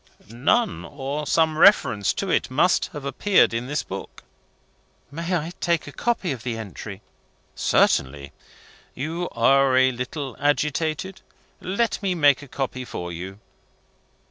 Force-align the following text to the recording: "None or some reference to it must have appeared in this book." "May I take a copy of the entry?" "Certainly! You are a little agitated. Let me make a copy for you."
"None 0.29 0.83
or 0.83 1.27
some 1.27 1.59
reference 1.59 2.11
to 2.13 2.31
it 2.31 2.49
must 2.49 2.87
have 2.87 3.05
appeared 3.05 3.53
in 3.53 3.67
this 3.67 3.83
book." 3.83 4.23
"May 5.11 5.35
I 5.37 5.51
take 5.59 5.85
a 5.85 5.91
copy 5.91 6.31
of 6.31 6.41
the 6.41 6.57
entry?" 6.57 7.03
"Certainly! 7.53 8.31
You 8.95 9.29
are 9.33 9.77
a 9.77 9.91
little 9.91 10.35
agitated. 10.39 11.21
Let 11.59 12.01
me 12.01 12.15
make 12.15 12.41
a 12.41 12.47
copy 12.47 12.83
for 12.83 13.11
you." 13.11 13.37